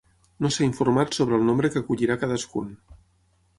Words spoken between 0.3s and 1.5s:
No s’ha informat sobre el